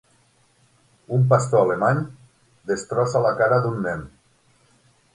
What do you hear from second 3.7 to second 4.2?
nen.